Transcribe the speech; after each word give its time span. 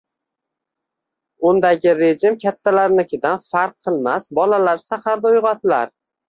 Undagi 1.49 1.93
rejim 1.99 2.37
kattalarnikidan 2.45 3.37
farq 3.53 3.77
qilmas, 3.89 4.27
bolalar 4.41 4.83
saharda 4.87 5.37
uyg’otilar 5.37 5.95